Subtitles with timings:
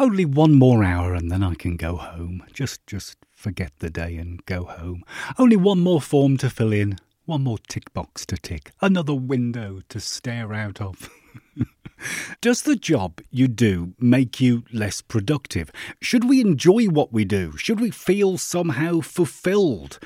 [0.00, 2.42] Only one more hour and then I can go home.
[2.54, 5.04] Just, just forget the day and go home.
[5.38, 6.96] Only one more form to fill in.
[7.26, 8.72] One more tick box to tick.
[8.80, 11.10] Another window to stare out of.
[12.40, 15.70] Does the job you do make you less productive?
[16.00, 17.58] Should we enjoy what we do?
[17.58, 19.98] Should we feel somehow fulfilled?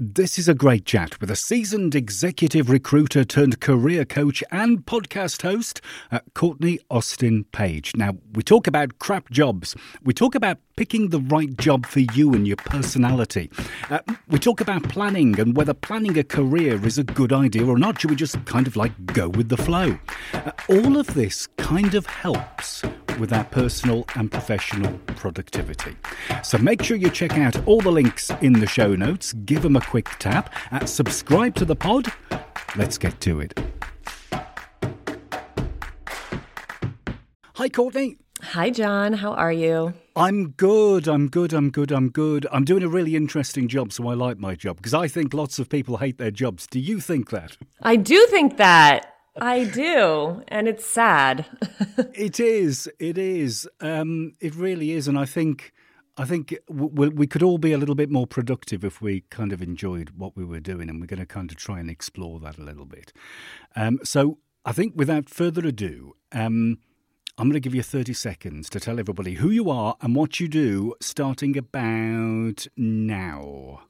[0.00, 5.42] This is a great chat with a seasoned executive recruiter turned career coach and podcast
[5.42, 5.80] host,
[6.12, 7.96] uh, Courtney Austin Page.
[7.96, 9.74] Now, we talk about crap jobs.
[10.04, 13.50] We talk about picking the right job for you and your personality.
[13.90, 13.98] Uh,
[14.28, 18.00] we talk about planning and whether planning a career is a good idea or not.
[18.00, 19.98] Should we just kind of like go with the flow?
[20.32, 22.84] Uh, all of this kind of helps
[23.18, 25.96] with our personal and professional productivity.
[26.44, 29.74] So make sure you check out all the links in the show notes, give them
[29.74, 32.12] a quick tap, at subscribe to the pod.
[32.76, 33.58] Let's get to it.
[37.54, 38.18] Hi, Courtney.
[38.42, 39.14] Hi, Jon.
[39.14, 39.94] How are you?
[40.14, 41.08] I'm good.
[41.08, 41.54] I'm good.
[41.54, 41.90] I'm good.
[41.90, 42.46] I'm good.
[42.52, 45.58] I'm doing a really interesting job, so I like my job because I think lots
[45.58, 46.66] of people hate their jobs.
[46.66, 47.56] Do you think that?
[47.82, 49.14] I do think that.
[49.40, 51.46] I do, and it's sad.
[52.14, 52.90] it is.
[52.98, 53.66] It is.
[53.80, 55.72] Um, it really is, and I think.
[56.18, 59.62] I think we, could all be a little bit more productive if we kind of
[59.62, 62.58] enjoyed what we were doing, and we're going to kind of try and explore that
[62.58, 63.12] a little bit.
[63.76, 66.78] Um, so, I think without further ado, um,
[67.38, 70.40] I'm going to give you 30 seconds to tell everybody who you are and what
[70.40, 73.82] you do, starting about now.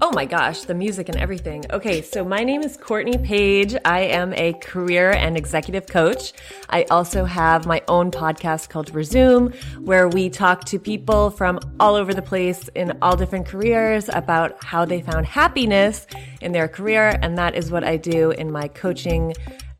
[0.00, 1.64] Oh my gosh, the music and everything.
[1.70, 3.76] Okay, so my name is Courtney Page.
[3.84, 6.32] I am a career and executive coach.
[6.68, 11.94] I also have my own podcast called Resume, where we talk to people from all
[11.94, 16.06] over the place in all different careers about how they found happiness
[16.40, 17.18] in their career.
[17.22, 19.32] And that is what I do in my coaching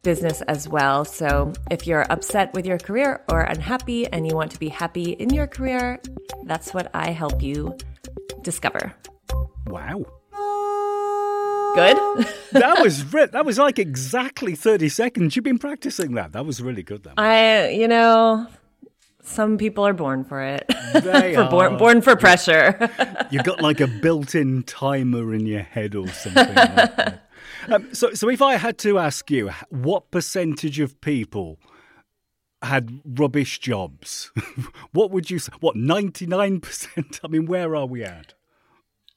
[0.03, 1.05] business as well.
[1.05, 5.13] So if you're upset with your career or unhappy and you want to be happy
[5.13, 6.01] in your career,
[6.45, 7.77] that's what I help you
[8.43, 8.95] discover.
[9.67, 10.05] Wow.
[11.75, 11.97] Good.
[12.53, 15.35] that was that was like exactly thirty seconds.
[15.35, 16.33] You've been practicing that.
[16.33, 17.03] That was really good.
[17.03, 18.47] That I, you know,
[19.23, 20.65] some people are born for it.
[20.93, 21.51] They for are.
[21.51, 22.91] Born, born for pressure.
[23.31, 26.55] You've got like a built-in timer in your head or something.
[26.55, 27.19] like.
[27.69, 31.59] Um, so, so if I had to ask you, what percentage of people
[32.63, 34.31] had rubbish jobs?
[34.93, 35.53] what would you say?
[35.61, 37.21] What ninety-nine percent?
[37.25, 38.35] I mean, where are we at?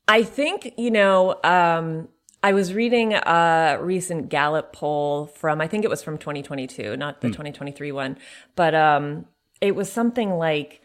[0.07, 2.07] I think, you know, um,
[2.43, 7.21] I was reading a recent Gallup poll from, I think it was from 2022, not
[7.21, 7.31] the mm.
[7.31, 8.17] 2023 one,
[8.55, 9.25] but um,
[9.59, 10.81] it was something like,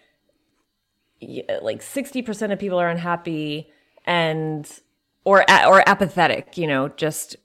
[1.21, 3.71] like 60% of people are unhappy
[4.07, 4.69] and,
[5.25, 7.37] or, or apathetic, you know, just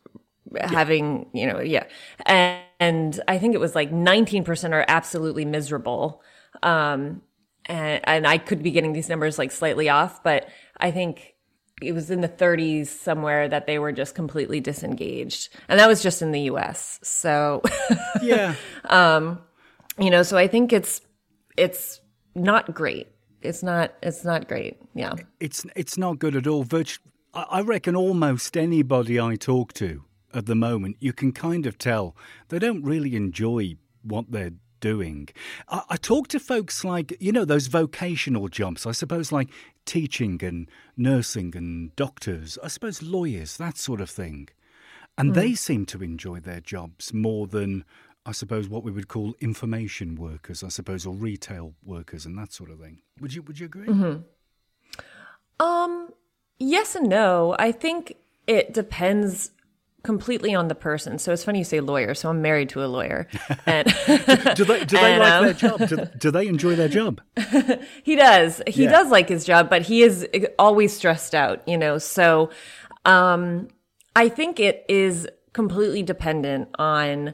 [0.51, 0.69] yeah.
[0.71, 1.83] having, you know, yeah.
[2.25, 6.21] And, and I think it was like 19% are absolutely miserable.
[6.63, 7.21] Um,
[7.65, 11.35] and, and I could be getting these numbers like slightly off, but I think
[11.81, 15.49] it was in the 30s somewhere that they were just completely disengaged.
[15.69, 17.61] And that was just in the us so
[18.21, 18.55] yeah.
[18.85, 19.39] um
[19.99, 21.01] you know so i think it's
[21.55, 22.01] it's
[22.35, 23.07] not great.
[23.41, 24.77] It's not it's not great.
[24.93, 25.13] Yeah.
[25.39, 26.63] It's it's not good at all.
[26.63, 26.99] Virtu-
[27.33, 32.15] i reckon almost anybody i talk to at the moment you can kind of tell
[32.47, 35.27] they don't really enjoy what they're doing.
[35.69, 39.49] I, I talk to folks like, you know, those vocational jobs, I suppose, like
[39.87, 44.49] teaching and nursing and doctors, I suppose lawyers, that sort of thing.
[45.17, 45.35] And mm.
[45.35, 47.83] they seem to enjoy their jobs more than,
[48.25, 52.53] I suppose, what we would call information workers, I suppose, or retail workers and that
[52.53, 52.99] sort of thing.
[53.19, 53.87] Would you Would you agree?
[53.87, 55.65] Mm-hmm.
[55.65, 56.09] Um,
[56.59, 57.55] yes and no.
[57.57, 58.15] I think
[58.45, 59.51] it depends
[60.03, 61.19] completely on the person.
[61.19, 62.13] So it's funny you say lawyer.
[62.13, 63.27] So I'm married to a lawyer.
[63.65, 63.87] And
[64.55, 65.89] do, they do they and, like um, their job?
[65.89, 67.21] Do, do, they enjoy their job?
[68.03, 68.61] he does.
[68.65, 68.91] He yeah.
[68.91, 70.25] does like his job, but he is
[70.57, 71.67] always stressed out.
[71.67, 71.97] You know.
[71.97, 72.49] So
[73.05, 73.67] um,
[74.15, 77.33] I think it is completely dependent on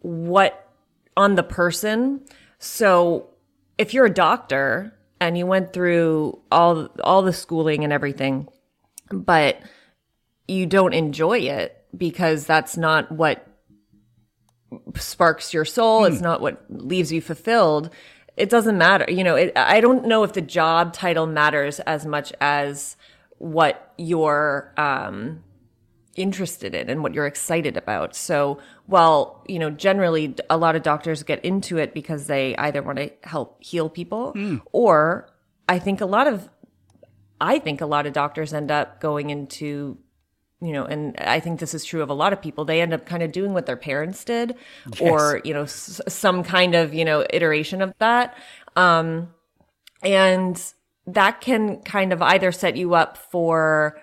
[0.00, 0.68] what
[1.16, 2.24] on the person.
[2.58, 3.28] So
[3.78, 8.48] if you're a doctor and you went through all all the schooling and everything,
[9.12, 9.60] but
[10.48, 13.46] you don't enjoy it because that's not what
[14.96, 16.02] sparks your soul.
[16.02, 16.08] Mm.
[16.08, 16.24] It's hmm.
[16.24, 17.90] not what leaves you fulfilled.
[18.36, 19.04] It doesn't matter.
[19.08, 22.96] You know, it, I don't know if the job title matters as much as
[23.38, 25.42] what you're um,
[26.16, 28.14] interested in and what you're excited about.
[28.14, 32.82] So, while, you know, generally a lot of doctors get into it because they either
[32.82, 34.60] want to help heal people mm.
[34.72, 35.28] or
[35.68, 36.48] I think a lot of
[37.40, 39.98] I think a lot of doctors end up going into
[40.60, 42.64] you know, and I think this is true of a lot of people.
[42.64, 44.56] They end up kind of doing what their parents did,
[44.92, 45.00] yes.
[45.00, 48.36] or you know, s- some kind of you know iteration of that.
[48.76, 49.28] Um,
[50.02, 50.62] and
[51.06, 53.98] that can kind of either set you up for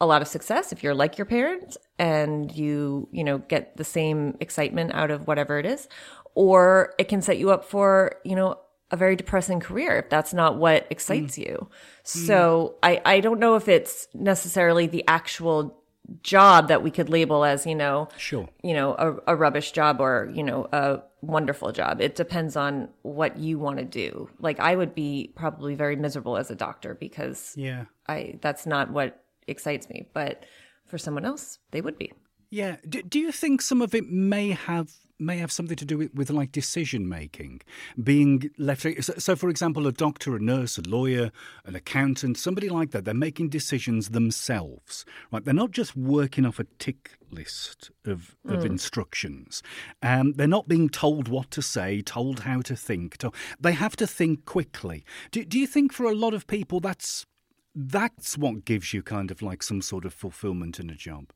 [0.00, 3.84] a lot of success if you're like your parents and you, you know, get the
[3.84, 5.88] same excitement out of whatever it is,
[6.34, 8.58] or it can set you up for, you know,
[8.90, 11.46] a very depressing career if that's not what excites mm.
[11.46, 11.68] you.
[12.04, 12.78] So mm.
[12.82, 15.77] I, I don't know if it's necessarily the actual
[16.22, 18.48] job that we could label as, you know, sure.
[18.62, 22.00] you know, a, a rubbish job or, you know, a wonderful job.
[22.00, 24.30] It depends on what you want to do.
[24.40, 28.90] Like I would be probably very miserable as a doctor because yeah, I, that's not
[28.90, 30.44] what excites me, but
[30.86, 32.12] for someone else, they would be.
[32.50, 32.76] Yeah.
[32.88, 36.14] Do, do you think some of it may have may have something to do with,
[36.14, 37.60] with like decision making,
[38.02, 38.82] being left.
[38.82, 41.30] So, so, for example, a doctor, a nurse, a lawyer,
[41.64, 45.44] an accountant, somebody like that, they're making decisions themselves, right?
[45.44, 48.66] They're not just working off a tick list of, of mm.
[48.66, 49.62] instructions.
[50.02, 53.16] Um, they're not being told what to say, told how to think.
[53.18, 55.04] To, they have to think quickly.
[55.30, 57.26] Do, do you think for a lot of people that's
[57.74, 61.30] that's what gives you kind of like some sort of fulfillment in a job?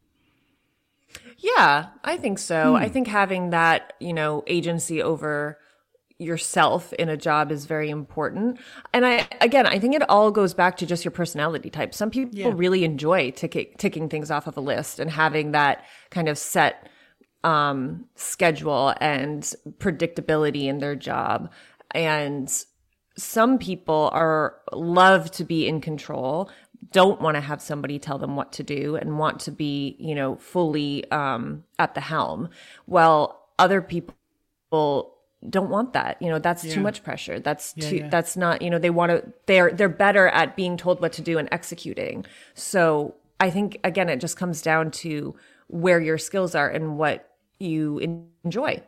[1.39, 2.71] Yeah, I think so.
[2.71, 2.83] Hmm.
[2.83, 5.59] I think having that, you know, agency over
[6.19, 8.59] yourself in a job is very important.
[8.93, 11.95] And I, again, I think it all goes back to just your personality type.
[11.95, 12.53] Some people yeah.
[12.55, 16.89] really enjoy tick- ticking things off of a list and having that kind of set
[17.45, 19.43] um, schedule and
[19.79, 21.51] predictability in their job.
[21.93, 22.53] And
[23.17, 26.51] some people are love to be in control
[26.91, 30.15] don't want to have somebody tell them what to do and want to be, you
[30.15, 32.49] know, fully um, at the helm.
[32.87, 35.15] Well, other people
[35.49, 36.21] don't want that.
[36.21, 36.75] You know, that's yeah.
[36.75, 37.39] too much pressure.
[37.39, 38.09] That's yeah, too, yeah.
[38.09, 41.23] that's not, you know, they want to, they're, they're better at being told what to
[41.23, 42.25] do and executing.
[42.55, 45.37] So I think, again, it just comes down to
[45.69, 47.99] where your skills are and what you
[48.45, 48.83] enjoy.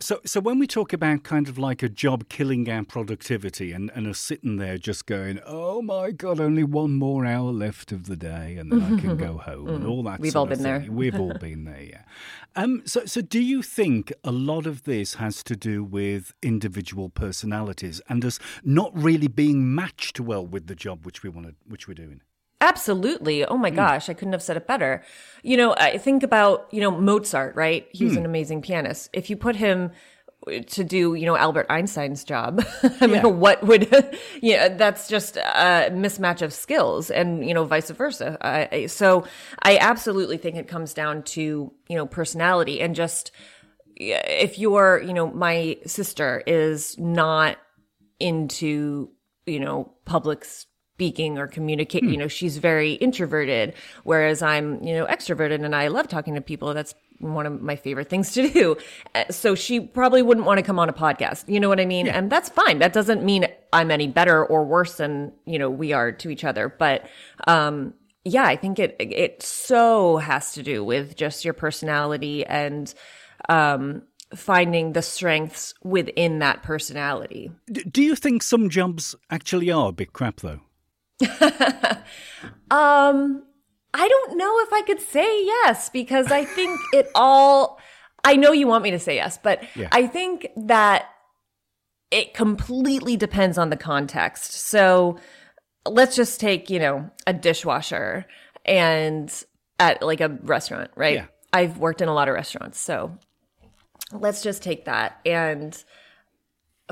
[0.00, 3.90] So, so when we talk about kind of like a job killing our productivity and,
[3.94, 8.06] and us sitting there just going, oh my God, only one more hour left of
[8.06, 10.86] the day and then I can go home and all that We've all been there.
[10.88, 12.02] We've all been there, yeah.
[12.56, 17.08] Um, so, so do you think a lot of this has to do with individual
[17.08, 21.54] personalities and us not really being matched well with the job which we want to,
[21.66, 22.20] which we're doing?
[22.60, 23.44] Absolutely.
[23.44, 23.76] Oh my hmm.
[23.76, 25.02] gosh, I couldn't have said it better.
[25.42, 27.86] You know, I think about, you know, Mozart, right?
[27.92, 28.18] He was mm.
[28.18, 29.10] an amazing pianist.
[29.12, 29.92] If you put him
[30.66, 32.64] to do, you know, Albert Einstein's job,
[33.00, 33.26] I mean, yeah.
[33.26, 38.36] what would, yeah, that's just a mismatch of skills and, you know, vice versa.
[38.40, 39.24] I, so
[39.62, 43.30] I absolutely think it comes down to, you know, personality and just
[43.96, 47.58] if you're, you know, my sister is not
[48.20, 49.10] into,
[49.46, 50.44] you know, public
[50.98, 52.02] speaking or communicate.
[52.02, 52.10] Hmm.
[52.10, 56.40] You know, she's very introverted, whereas I'm, you know, extroverted and I love talking to
[56.40, 56.74] people.
[56.74, 58.76] That's one of my favorite things to do.
[59.14, 61.44] Uh, so she probably wouldn't want to come on a podcast.
[61.46, 62.06] You know what I mean?
[62.06, 62.18] Yeah.
[62.18, 62.80] And that's fine.
[62.80, 66.42] That doesn't mean I'm any better or worse than, you know, we are to each
[66.42, 66.68] other.
[66.68, 67.08] But,
[67.46, 72.92] um, yeah, I think it, it so has to do with just your personality and,
[73.48, 74.02] um,
[74.34, 77.52] finding the strengths within that personality.
[77.88, 80.60] Do you think some jobs actually are a bit crap though?
[82.70, 83.42] um,
[83.94, 87.80] I don't know if I could say yes because I think it all.
[88.24, 89.88] I know you want me to say yes, but yeah.
[89.92, 91.06] I think that
[92.10, 94.52] it completely depends on the context.
[94.52, 95.18] So
[95.86, 98.26] let's just take, you know, a dishwasher
[98.64, 99.32] and
[99.78, 101.14] at like a restaurant, right?
[101.14, 101.26] Yeah.
[101.52, 102.78] I've worked in a lot of restaurants.
[102.78, 103.16] So
[104.12, 105.20] let's just take that.
[105.24, 105.82] And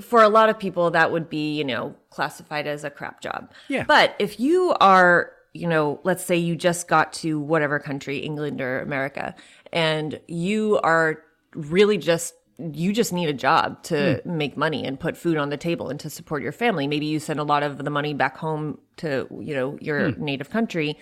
[0.01, 3.51] for a lot of people, that would be, you know, classified as a crap job.
[3.69, 3.85] Yeah.
[3.85, 8.61] But if you are, you know, let's say you just got to whatever country, England
[8.61, 9.35] or America,
[9.73, 11.23] and you are
[11.55, 14.25] really just you just need a job to mm.
[14.25, 16.87] make money and put food on the table and to support your family.
[16.87, 20.19] Maybe you send a lot of the money back home to, you know, your mm.
[20.19, 20.99] native country.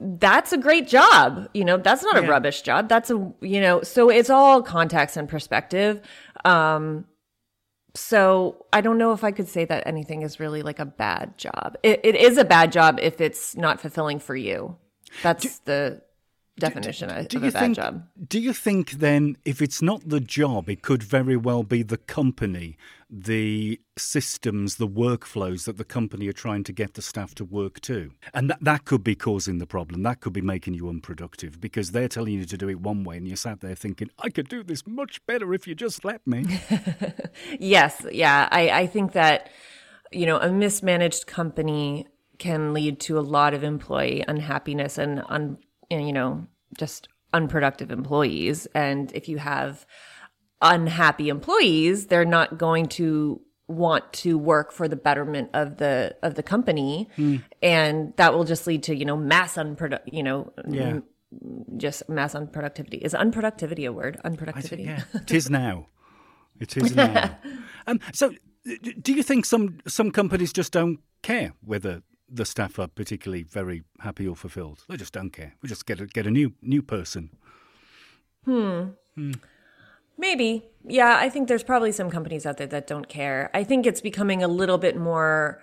[0.00, 1.48] That's a great job.
[1.52, 2.22] You know, that's not yeah.
[2.22, 2.88] a rubbish job.
[2.88, 6.00] That's a, you know, so it's all context and perspective.
[6.44, 7.04] Um,
[7.98, 11.36] so I don't know if I could say that anything is really like a bad
[11.36, 11.76] job.
[11.82, 14.76] It, it is a bad job if it's not fulfilling for you.
[15.22, 16.02] That's do, the
[16.58, 18.06] definition do, do, of a bad think, job.
[18.28, 21.96] Do you think then, if it's not the job, it could very well be the
[21.96, 22.76] company,
[23.10, 27.80] the systems, the workflows that the company are trying to get the staff to work
[27.82, 28.10] to?
[28.34, 30.02] And that, that could be causing the problem.
[30.02, 33.16] That could be making you unproductive because they're telling you to do it one way
[33.16, 36.26] and you're sat there thinking, I could do this much better if you just let
[36.26, 36.44] me.
[37.58, 38.04] yes.
[38.10, 38.48] Yeah.
[38.50, 39.50] I, I think that,
[40.12, 42.06] you know, a mismanaged company
[42.38, 45.58] can lead to a lot of employee unhappiness and un,
[45.90, 46.46] you know,
[46.76, 48.66] just unproductive employees.
[48.74, 49.86] And if you have
[50.62, 56.34] unhappy employees, they're not going to want to work for the betterment of the of
[56.36, 57.06] the company
[57.62, 60.82] and that will just lead to you know mass unproduct you know Yeah.
[60.88, 61.02] m-
[61.76, 65.88] just mass unproductivity is unproductivity a word unproductivity yeah, it is now.
[66.58, 67.36] It is now.
[67.86, 68.32] um, so,
[69.02, 73.82] do you think some some companies just don't care whether the staff are particularly very
[74.00, 74.82] happy or fulfilled?
[74.88, 75.54] They just don't care.
[75.62, 77.30] We just get a, get a new new person.
[80.18, 80.66] Maybe.
[80.86, 83.50] Yeah, I think there's probably some companies out there that don't care.
[83.54, 85.62] I think it's becoming a little bit more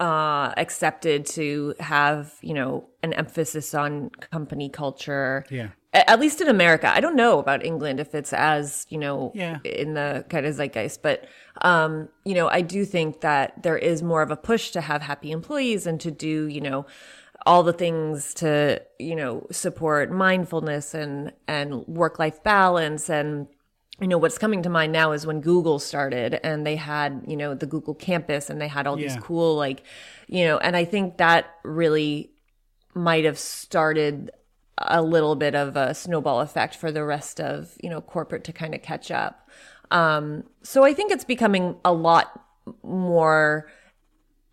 [0.00, 5.44] uh, accepted to have, you know, an emphasis on company culture.
[5.50, 5.68] Yeah.
[5.94, 6.92] A- At least in America.
[6.92, 9.58] I don't know about England if it's as, you know, Yeah.
[9.64, 11.26] in the kind of zeitgeist, but
[11.60, 15.02] um, you know, I do think that there is more of a push to have
[15.02, 16.86] happy employees and to do, you know,
[17.44, 23.46] all the things to, you know, support mindfulness and and work-life balance and
[24.02, 27.36] you know what's coming to mind now is when Google started and they had you
[27.36, 29.06] know the Google campus and they had all Yeah.
[29.06, 29.82] these cool like
[30.26, 32.32] you know and I think that really
[32.94, 34.30] might have started
[34.78, 38.52] a little bit of a snowball effect for the rest of you know corporate to
[38.52, 39.48] kind of catch up
[39.92, 42.42] um, so I think it's becoming a lot
[42.82, 43.70] more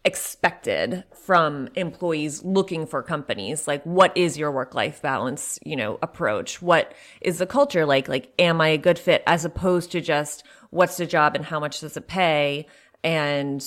[0.05, 3.67] expected from employees looking for companies?
[3.67, 6.61] Like what is your work life balance you know approach?
[6.61, 8.07] What is the culture like?
[8.07, 11.59] Like am i a good fit as opposed to just what's the job and how
[11.59, 12.67] much does it pay?
[13.03, 13.65] And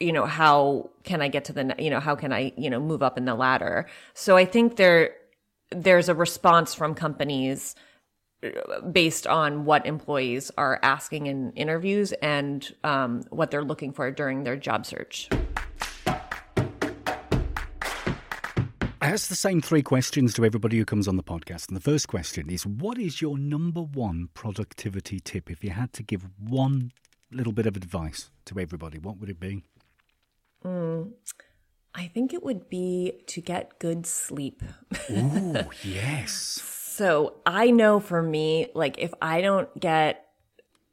[0.00, 2.78] you know how can i get to the you know how can i you know
[2.78, 3.86] move up in the ladder?
[4.14, 5.14] So i think there
[5.70, 7.74] there's a response from companies
[8.42, 14.10] uh, based on what employees are asking in interviews and um, what they're looking for
[14.10, 15.28] during their job search
[19.08, 21.68] I ask the same three questions to everybody who comes on the podcast.
[21.68, 25.50] And the first question is What is your number one productivity tip?
[25.50, 26.92] If you had to give one
[27.32, 29.64] little bit of advice to everybody, what would it be?
[30.62, 31.12] Mm,
[31.94, 34.62] I think it would be to get good sleep.
[35.10, 36.60] Ooh, yes.
[36.62, 40.26] So I know for me, like if I don't get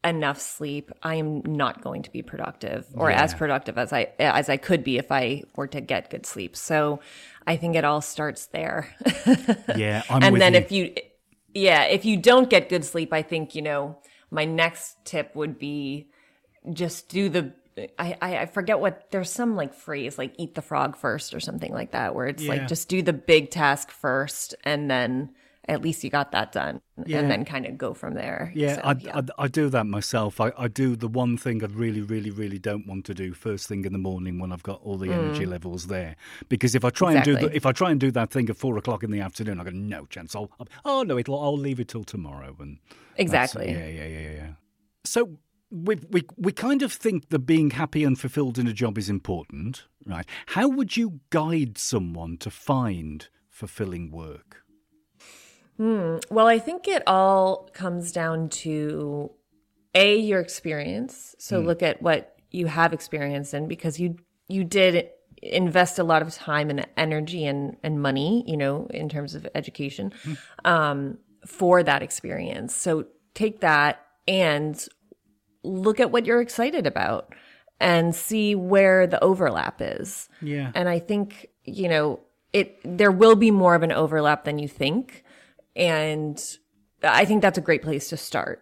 [0.06, 4.48] enough sleep, I am not going to be productive or as productive as I as
[4.48, 6.56] I could be if I were to get good sleep.
[6.56, 7.02] So
[7.48, 8.90] I think it all starts there.
[9.76, 10.60] Yeah, I'm and then you.
[10.60, 10.94] if you
[11.54, 13.98] yeah, if you don't get good sleep, I think, you know,
[14.32, 16.08] my next tip would be
[16.74, 17.54] just do the
[18.00, 21.40] I, I I forget what there's some like phrase like eat the frog first or
[21.40, 22.50] something like that where it's Yeah.
[22.54, 25.32] like just do the big task first and then
[25.68, 27.20] at least you got that done Yeah.
[27.20, 28.52] and then kind of go from there.
[28.56, 30.40] Yeah, So, I, I, I do that myself.
[30.40, 33.68] I, I do the one thing I really, really, really don't want to do first
[33.68, 36.16] thing in the morning when I've got all the energy levels there.
[36.50, 37.42] Because if I try and do Mm.
[37.42, 39.64] The, if I try and do that thing at four o'clock in the afternoon, I
[39.66, 40.36] got no chance.
[40.36, 42.56] I'll, I'll oh no, it'll I'll leave it till tomorrow.
[42.60, 42.80] And
[43.18, 43.72] Exactly.
[43.72, 44.52] yeah, yeah, yeah, yeah.
[45.04, 45.38] So
[45.72, 49.10] we we we kind of think that being happy and fulfilled in a job is
[49.10, 50.26] important, right?
[50.48, 54.64] How would you guide someone to find fulfilling work?
[55.78, 56.18] Hmm.
[56.30, 59.32] Well, I think it all comes down to
[59.94, 61.36] a your experience.
[61.40, 61.68] So hmm.
[61.68, 64.18] look at what you have experience in because you
[64.48, 65.10] you did
[65.42, 69.48] invest a lot of time and energy and and money, you know, in terms of
[69.56, 70.34] education hmm.
[70.64, 72.74] um for that experience.
[72.74, 74.84] So take that and
[75.64, 77.34] look at what you're excited about
[77.80, 80.30] and see where the overlap is.
[80.42, 80.72] Yeah.
[80.74, 82.22] And I think, you know,
[82.54, 85.25] it there will be more of an overlap than you think.
[85.76, 86.42] And
[87.04, 88.62] I think that's a great place to start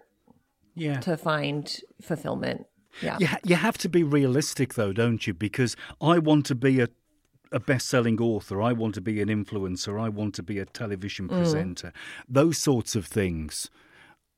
[0.75, 1.00] Yeah.
[1.01, 2.65] to find fulfillment.
[3.01, 3.17] Yeah.
[3.20, 5.34] You, ha- you have to be realistic, though, don't you?
[5.34, 6.89] Because I want to be a,
[7.51, 8.62] a best selling author.
[8.62, 10.00] I want to be an influencer.
[10.00, 11.91] I want to be a television presenter.
[12.29, 13.70] Those sorts of things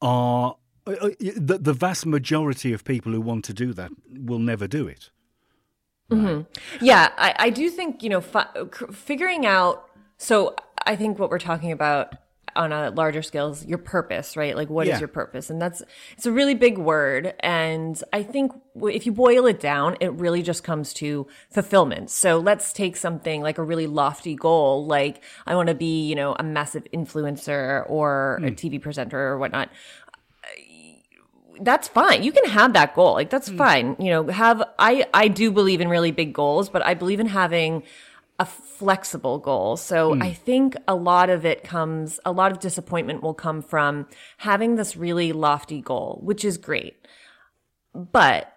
[0.01, 0.55] are.
[0.87, 4.67] uh, uh, The, the vast majority of people who want to do that will never
[4.67, 5.09] do it.
[6.81, 8.47] Yeah, I, I do think, you know, fi-
[8.93, 9.89] figuring out.
[10.17, 10.55] So
[10.85, 12.13] I think what we're talking about
[12.55, 14.55] on a larger scale is your purpose, right?
[14.55, 14.99] Like, what is Yeah.
[14.99, 15.49] your purpose?
[15.49, 15.81] And that's,
[16.17, 17.33] it's a really big word.
[17.41, 18.51] And I think
[18.83, 22.09] if you boil it down, it really just comes to fulfillment.
[22.09, 26.15] So let's take something like a really lofty goal, like I want to be, you
[26.15, 28.55] know, a massive influencer or a hmm.
[28.55, 29.69] TV presenter or whatnot
[31.61, 32.23] that's fine.
[32.23, 33.13] You can have that goal.
[33.13, 33.57] Like that's hmm.
[33.57, 33.95] fine.
[33.99, 37.27] You know, have I I do believe in really big goals, but I believe in
[37.27, 37.83] having
[38.39, 39.77] a flexible goal.
[39.77, 40.21] So hmm.
[40.21, 44.75] I think a lot of it comes a lot of disappointment will come from having
[44.75, 46.95] this really lofty goal, which is great.
[47.93, 48.51] But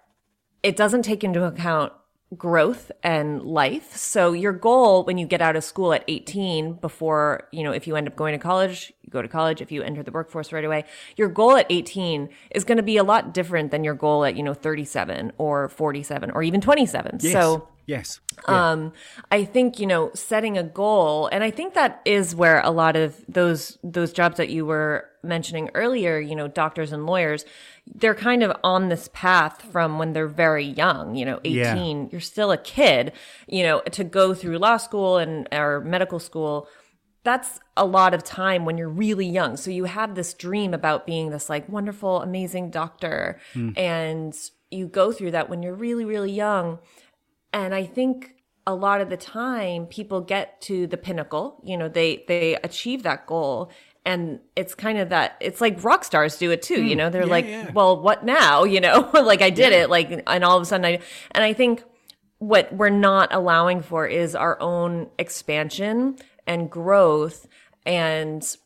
[0.63, 1.93] it doesn't take into account
[2.37, 3.97] growth and life.
[3.97, 7.87] So your goal when you get out of school at 18 before, you know, if
[7.87, 10.53] you end up going to college, you go to college, if you enter the workforce
[10.53, 10.85] right away,
[11.17, 14.37] your goal at 18 is going to be a lot different than your goal at,
[14.37, 17.19] you know, 37 or 47 or even 27.
[17.23, 17.33] Yes.
[17.33, 18.21] So yes.
[18.49, 18.71] Yeah.
[18.71, 18.93] um,
[19.33, 22.95] I think you know setting a goal, and I think that is where a lot
[22.95, 27.45] of those those jobs that you were mentioning earlier, you know, doctors and lawyers,
[27.93, 31.17] they're kind of on this path from when they're very young.
[31.17, 32.09] You know, eighteen, Yeah.
[32.13, 33.13] you're still a kid.
[33.49, 36.69] You know, to go through law school and or medical school.
[37.25, 39.57] That's a lot of time when you're really young.
[39.59, 43.39] So you have this dream about being this like wonderful, amazing doctor.
[43.77, 44.35] And
[44.71, 46.79] you go through that when you're really, really young.
[47.53, 48.35] And I think
[48.67, 53.03] a lot of the time people get to the pinnacle, you know, they they achieve
[53.05, 53.71] that goal
[54.05, 56.99] and it's kind of that it's like rock stars do it too, you hmm.
[56.99, 57.11] know.
[57.11, 57.71] They're Yeah, like, yeah.
[57.73, 60.85] "Well, what now?" you know, like I did it like and all of a sudden
[60.87, 61.01] I
[61.33, 61.85] and I think
[62.39, 67.47] what we're not allowing for is our own expansion and growth
[67.85, 68.57] and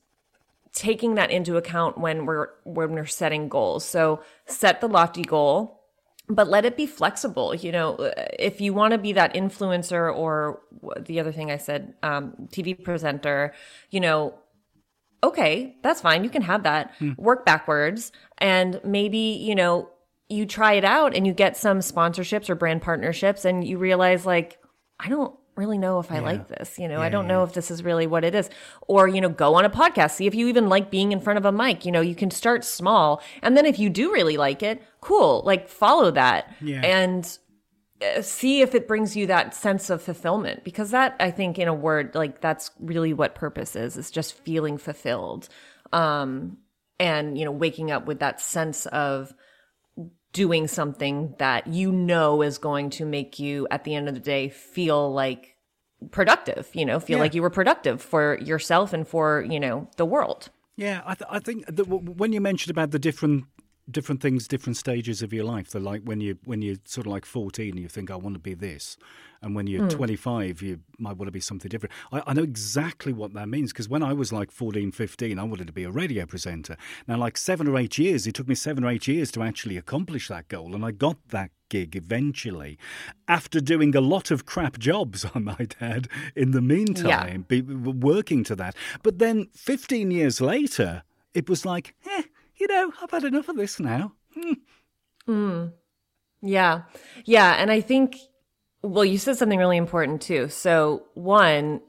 [0.72, 3.84] taking that into account when we're when we're setting goals.
[3.84, 5.81] So set the lofty goal,
[6.34, 7.54] but let it be flexible.
[7.54, 10.60] You know, if you want to be that influencer or
[11.00, 13.54] the other thing I said, um, TV presenter,
[13.90, 14.34] you know,
[15.24, 16.24] okay, that's fine.
[16.24, 16.92] You can have that.
[17.16, 19.88] Work backwards and maybe, you know,
[20.28, 24.24] you try it out and you get some sponsorships or brand partnerships and you realize
[24.26, 24.58] like,
[24.98, 26.78] I don't really know if I like this.
[26.78, 28.48] You know, I don't know if this is really what it is.
[28.82, 31.38] Or, you know, go on a podcast, see if you even like being in front
[31.38, 31.84] of a mic.
[31.84, 33.22] You know, you can start small.
[33.42, 35.42] And then if you do really like it, cool.
[35.44, 36.54] Like follow that.
[36.60, 36.80] Yeah.
[36.80, 37.38] And
[38.02, 41.68] uh, see if it brings you that sense of fulfillment because that i think in
[41.68, 45.48] a word like that's really what purpose is is just feeling fulfilled
[45.92, 46.56] um
[46.98, 49.32] and you know waking up with that sense of
[50.32, 54.20] doing something that you know is going to make you at the end of the
[54.20, 55.56] day feel like
[56.10, 57.22] productive you know feel Yeah.
[57.24, 61.28] like you were productive for yourself and for you know the world Yeah, I, th-
[61.30, 63.44] I think that w- when you mentioned about the different
[63.90, 67.12] different things, different stages of your life, the like when you when you're sort of
[67.12, 68.96] like 14, you think I want to be this,
[69.40, 71.92] and when you're 25, you might want to be something different.
[72.12, 75.42] I, I know exactly what that means because when I was like 14, 15, I
[75.42, 76.76] wanted to be a radio presenter.
[77.08, 79.76] Now, like seven or eight years, it took me seven or eight years to actually
[79.76, 82.78] accomplish that goal, and I got that gig eventually
[83.28, 88.44] after doing a lot of crap jobs i might add in the meantime be, working
[88.44, 88.76] to that.
[89.02, 92.24] But then 15 years later it was like eh,
[92.62, 94.52] you know i've had enough of this now hmm.
[95.26, 95.66] Hmm.
[96.42, 96.82] Yeah.
[97.24, 97.52] Yeah.
[97.52, 98.16] And I think,
[98.82, 100.48] well, you said something really important too.
[100.48, 101.80] So, one,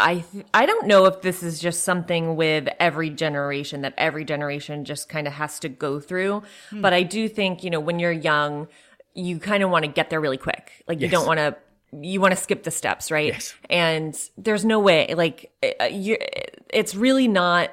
[0.00, 4.24] I th- I don't know if this is just something with every generation that every
[4.24, 6.82] generation just kind of has to go through, hmm.
[6.82, 8.68] but I do think you know when you're young,
[9.14, 10.84] you kind of want to get there really quick.
[10.86, 11.56] Like you don't want to
[12.00, 13.32] you want to skip the steps, right?
[13.32, 13.54] Yes.
[13.68, 16.16] And there's no way like uh, you
[16.70, 17.72] it's really not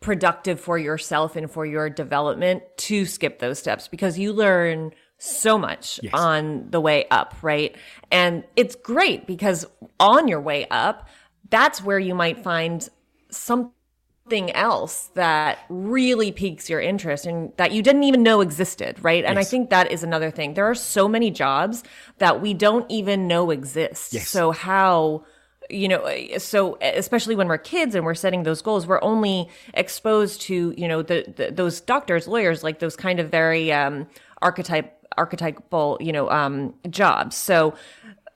[0.00, 5.58] productive for yourself and for your development to skip those steps because you learn so
[5.58, 6.12] much Yes.
[6.14, 7.74] on the way up, right?
[8.10, 9.66] And it's great because
[9.98, 11.08] on your way up,
[11.50, 12.88] that's where you might find
[13.30, 19.24] something else that really piques your interest and that you didn't even know existed, right?
[19.24, 20.54] And I think that is another thing.
[20.54, 21.82] There are so many jobs
[22.18, 24.12] that we don't even know exist.
[24.12, 24.28] Yes.
[24.28, 25.24] So how
[25.70, 30.40] you know so especially when we're kids and we're setting those goals we're only exposed
[30.40, 34.06] to you know the, the those doctors lawyers like those kind of very um
[34.40, 37.36] archetype archetypal you know um jobs.
[37.36, 37.74] So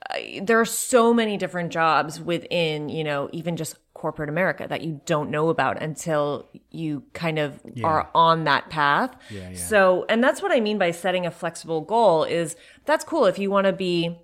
[0.09, 4.81] uh, there are so many different jobs within you know even just corporate america that
[4.81, 9.15] you don't know about until you kind of are on that path.
[9.29, 9.57] Yeah, yeah.
[9.57, 13.39] so and that's what i mean by setting a flexible goal is that's cool if
[13.39, 14.17] you want to be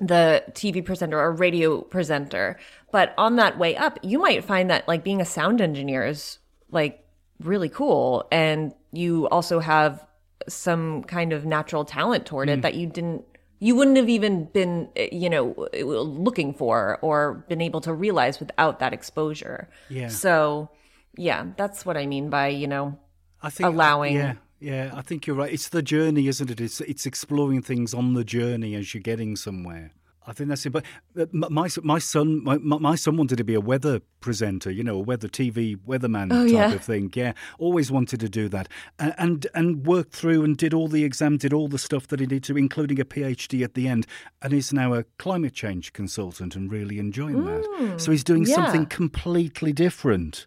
[0.00, 2.58] the TV presenter or radio presenter.
[2.92, 6.38] But on that way up, you might find that like being a sound engineer is
[6.70, 7.04] like
[7.40, 8.26] really cool.
[8.32, 10.04] And you also have
[10.48, 12.54] some kind of natural talent toward Mm.
[12.54, 13.24] it that you didn't,
[13.60, 18.78] you wouldn't have even been, you know, looking for or been able to realize without
[18.80, 19.68] that exposure.
[19.88, 20.08] Yeah.
[20.08, 20.70] So,
[21.16, 22.98] yeah, that's what I mean by, you know,
[23.42, 24.90] I think allowing- Yeah, yeah.
[24.94, 25.52] I think you're right.
[25.52, 26.60] It's the journey, isn't it?
[26.60, 29.92] It's it's exploring things on the journey as you're getting somewhere.
[30.26, 30.70] I think that's it.
[30.70, 30.84] But
[31.34, 35.00] my my son my, my son wanted to be a weather presenter, you know, a
[35.00, 36.72] weather TV weatherman Oh, type yeah.
[36.72, 37.12] of thing.
[37.14, 41.04] Yeah, always wanted to do that, and, and and worked through and did all the
[41.04, 44.06] exams, did all the stuff that he did to, including a PhD at the end,
[44.40, 48.00] and is now a climate change consultant and really enjoying that.
[48.00, 48.54] So he's doing Mm, yeah.
[48.54, 50.46] something completely different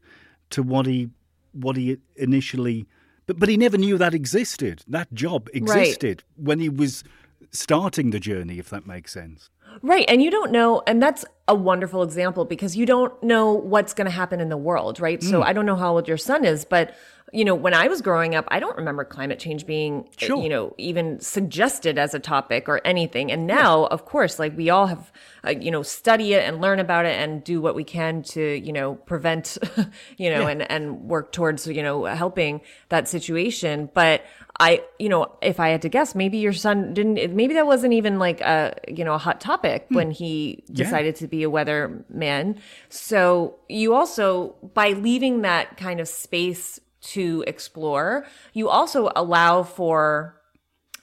[0.49, 1.09] to what he
[1.51, 2.87] what he initially
[3.27, 7.03] but but he never knew that existed that job existed when he was
[7.51, 9.49] starting the journey, if that makes sense.
[9.81, 10.05] Right.
[10.07, 14.05] And you don't know, and that's a wonderful example because you don't know what's going
[14.05, 15.21] to happen in the world, right?
[15.21, 15.29] Mm.
[15.29, 16.93] So I don't know how old your son is, but
[17.33, 20.41] you know, when I was growing up, I don't remember climate change being, sure.
[20.41, 23.33] you know, even suggested as a topic or anything.
[23.33, 25.11] And now, of course, like we all have,
[25.45, 28.41] uh, you know, study it and learn about it and do what we can to,
[28.41, 29.57] you know, prevent,
[30.17, 30.49] you know, yeah.
[30.49, 33.89] and, and work towards, you know, helping that situation.
[33.93, 34.23] But
[34.57, 37.93] I, you know, if I had to guess, maybe your son didn't, maybe that wasn't
[37.93, 39.95] even like a, you know, a hot topic hmm.
[39.95, 41.19] when he decided yeah.
[41.19, 42.59] to be a weatherman.
[42.89, 50.41] So you also, by leaving that kind of space to explore, you also allow for,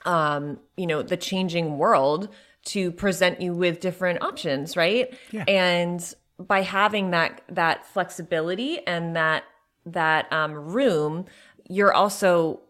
[0.05, 2.29] um, you know, the changing world
[2.65, 5.13] to present you with different options, right?
[5.31, 5.43] Yeah.
[5.47, 9.43] And by having that, that flexibility and that,
[9.85, 11.25] that, um, room,
[11.67, 12.61] you're also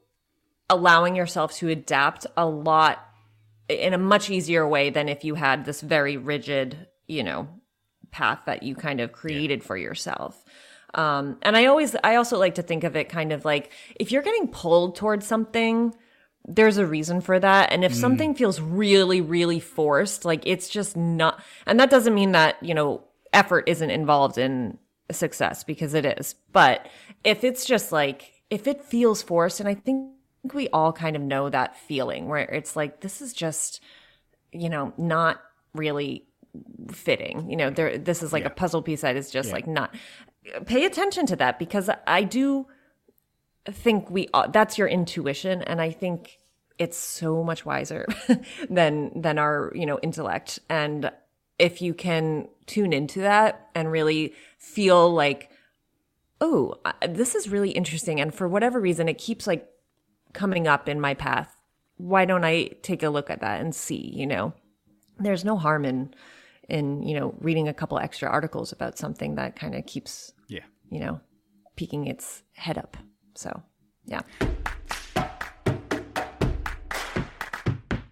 [0.70, 3.00] allowing yourself to adapt a lot
[3.68, 7.48] in a much easier way than if you had this very rigid, you know,
[8.12, 9.66] path that you kind of created yeah.
[9.66, 10.44] for yourself.
[10.94, 14.12] Um, and I always, I also like to think of it kind of like if
[14.12, 15.94] you're getting pulled towards something,
[16.48, 17.74] there's a reason for that.
[17.74, 17.96] And if mm.
[17.96, 22.74] something feels really, really forced, like it's just not, and that doesn't mean that, you
[22.74, 24.78] know, effort isn't involved in
[25.12, 26.36] success because it is.
[26.54, 26.88] But
[27.24, 30.12] if it's just like, if it feels forced, and I think
[30.46, 33.82] think we all kind of know that feeling where it's like, this is just,
[34.52, 35.42] you know, not
[35.74, 36.28] really
[36.92, 37.50] fitting.
[37.50, 38.50] You know, there, this is like yeah.
[38.50, 39.56] a puzzle piece that is just yeah.
[39.56, 39.94] like not.
[40.66, 42.68] Pay attention to that because I do
[43.68, 45.62] think we, uh, that's your intuition.
[45.64, 46.40] And I think
[46.78, 48.06] it's so much wiser
[48.70, 50.60] than, than our, you know, intellect.
[50.70, 51.12] And
[51.58, 55.50] if you can tune into that and really feel like,
[56.42, 56.76] oh,
[57.08, 58.20] this is really interesting.
[58.20, 59.68] And for whatever reason, it keeps like
[60.34, 61.56] coming up in my path.
[61.98, 64.54] Why don't I take a look at that and see, you know?
[65.18, 66.14] There's no harm in
[66.70, 70.64] in, you know, reading a couple extra articles about something that kind of keeps yeah,
[70.90, 71.20] you know,
[71.76, 72.98] peeking its head up.
[73.36, 73.64] So,
[74.06, 74.22] yeah.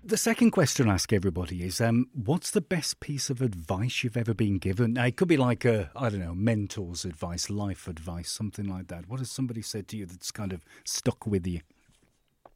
[0.05, 4.17] The second question I ask everybody is, um, what's the best piece of advice you've
[4.17, 4.93] ever been given?
[4.93, 8.89] Now, it could be like a, I don't know, mentor's advice, life advice, something like
[8.89, 9.07] that.
[9.07, 11.61] What has somebody said to you that's kind of stuck with you?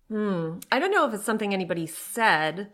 [0.10, 0.60] Hmm.
[0.72, 2.70] I don't know if it's something anybody said,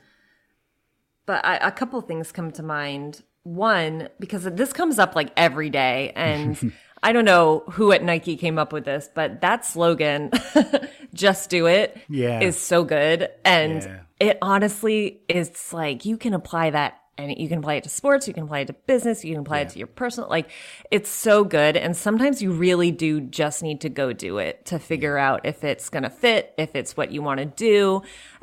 [1.25, 3.23] but I, a couple things come to mind.
[3.43, 8.37] One, because this comes up like every day, and I don't know who at Nike
[8.37, 10.31] came up with this, but that slogan,
[11.13, 12.39] just do it, yeah.
[12.39, 13.29] is so good.
[13.43, 13.99] And yeah.
[14.19, 18.27] it honestly is like you can apply that and you can apply it to sports,
[18.27, 19.63] you can apply it to business, you can apply yeah.
[19.63, 20.49] it to your personal like
[20.89, 24.79] it's so good and sometimes you really do just need to go do it to
[24.79, 28.01] figure out if it's going to fit, if it's what you want to do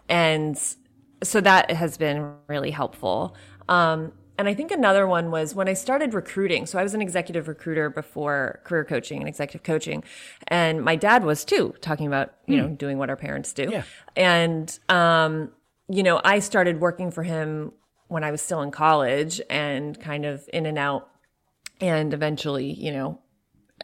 [0.09, 0.77] and
[1.23, 3.37] so that has been really helpful.
[3.69, 6.65] Um, and I think another one was when I started recruiting.
[6.65, 10.03] So I was an executive recruiter before career coaching and executive coaching.
[10.49, 12.63] And my dad was too, talking about, you mm.
[12.63, 13.69] know, doing what our parents do.
[13.71, 13.83] Yeah.
[14.17, 15.51] And, um,
[15.89, 17.73] you know, I started working for him
[18.09, 21.11] when I was still in college and kind of in and out
[21.81, 23.21] and eventually, you know,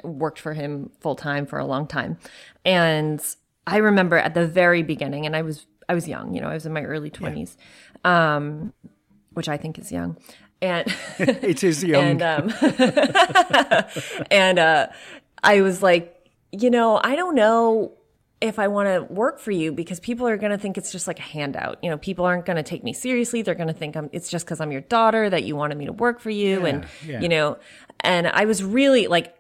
[0.05, 2.17] worked for him full time for a long time.
[2.65, 3.23] And
[3.67, 6.55] I remember at the very beginning, and I was I was young, you know, I
[6.55, 7.57] was in my early twenties,
[8.05, 8.37] yeah.
[8.37, 8.73] um,
[9.33, 10.17] which I think is young.
[10.63, 12.21] And it is young.
[12.21, 12.53] and um,
[14.31, 14.89] and uh,
[15.43, 17.93] I was like, you know, I don't know
[18.41, 21.07] if I want to work for you because people are going to think it's just
[21.07, 21.79] like a handout.
[21.83, 23.43] You know, people aren't going to take me seriously.
[23.43, 25.87] They're going to think I'm, it's just because I'm your daughter that you wanted me
[25.87, 26.61] to work for you.
[26.61, 27.21] Yeah, and, yeah.
[27.21, 27.59] you know,
[28.01, 29.35] and I was really like,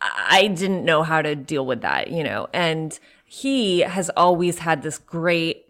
[0.00, 2.98] I didn't know how to deal with that, you know, and
[3.34, 5.66] he has always had this great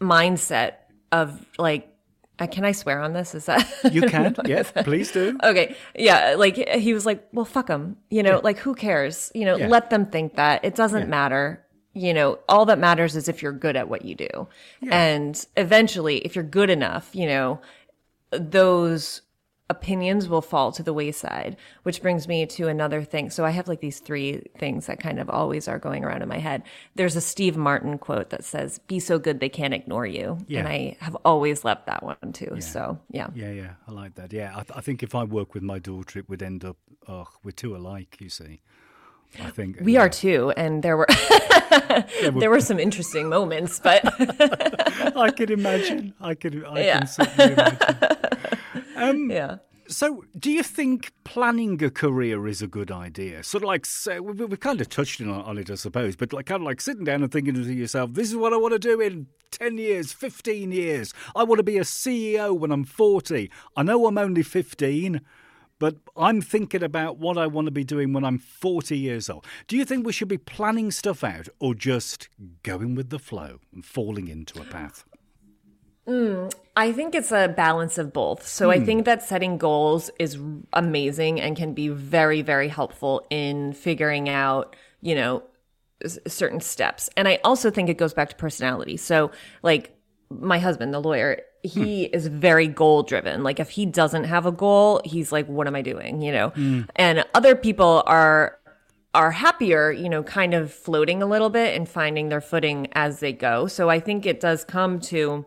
[0.00, 0.76] mindset
[1.12, 1.92] of like,
[2.38, 3.34] uh, can I swear on this?
[3.34, 4.34] Is that you can?
[4.46, 5.38] yes, please do.
[5.42, 6.34] Okay, yeah.
[6.38, 8.44] Like he was like, "Well, fuck them." You know, yeah.
[8.44, 9.30] like who cares?
[9.34, 9.68] You know, yeah.
[9.68, 11.08] let them think that it doesn't yeah.
[11.08, 11.64] matter.
[11.92, 14.48] You know, all that matters is if you're good at what you do,
[14.90, 17.60] and eventually, if you're good enough, you know,
[18.30, 19.22] those
[19.68, 23.30] opinions will fall to the wayside, which brings me to another thing.
[23.30, 26.28] So I have like these three things that kind of always are going around in
[26.28, 26.62] my head.
[26.94, 30.38] There's a Steve Martin quote that says, be so good they can't ignore you.
[30.46, 30.60] Yeah.
[30.60, 32.52] And I have always loved that one too.
[32.54, 32.60] Yeah.
[32.60, 33.28] So yeah.
[33.34, 33.72] Yeah, yeah.
[33.88, 34.32] I like that.
[34.32, 34.52] Yeah.
[34.52, 36.76] I, th- I, think if I work with my daughter, it would end up,
[37.08, 38.60] oh, we're too alike, you see.
[39.40, 40.02] I think we yeah.
[40.02, 41.06] are too, and there were
[41.70, 44.02] yeah, there were some interesting moments, but
[45.16, 46.14] I could imagine.
[46.20, 46.64] I could.
[46.64, 46.98] I yeah.
[47.00, 48.84] can certainly imagine.
[48.96, 49.56] Um, yeah.
[49.88, 53.44] So, do you think planning a career is a good idea?
[53.44, 53.86] Sort of like,
[54.20, 56.80] we- we've kind of touched on on it, I suppose, but like kind of like
[56.80, 59.78] sitting down and thinking to yourself, this is what I want to do in 10
[59.78, 61.14] years, 15 years.
[61.36, 63.48] I want to be a CEO when I'm 40.
[63.76, 65.20] I know I'm only 15,
[65.78, 69.44] but I'm thinking about what I want to be doing when I'm 40 years old.
[69.68, 72.28] Do you think we should be planning stuff out or just
[72.64, 75.04] going with the flow and falling into a path?
[76.06, 78.46] Mm, I think it's a balance of both.
[78.46, 78.84] So I hmm.
[78.84, 80.38] think that setting goals is
[80.72, 85.42] amazing and can be very, very helpful in figuring out, you know,
[86.04, 87.10] s- certain steps.
[87.16, 88.96] And I also think it goes back to personality.
[88.96, 89.96] So, like,
[90.30, 92.14] my husband, the lawyer, he hmm.
[92.14, 93.42] is very goal driven.
[93.42, 96.22] Like, if he doesn't have a goal, he's like, what am I doing?
[96.22, 96.48] You know?
[96.50, 96.82] Hmm.
[96.94, 98.58] And other people are
[99.14, 103.20] are happier, you know, kind of floating a little bit and finding their footing as
[103.20, 103.66] they go.
[103.66, 105.46] So I think it does come to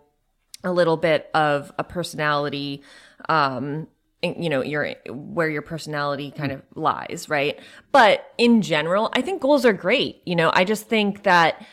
[0.63, 2.81] a little bit of a personality
[3.29, 3.87] um
[4.21, 7.57] you know your where your personality kind of lies right?
[7.91, 10.51] But in general i think goals are great you know?
[10.53, 11.65] I just think that